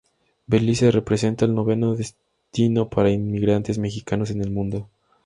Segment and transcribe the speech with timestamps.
[0.47, 4.89] Belice representa el noveno destino para inmigrantes mexicanos en el mundo.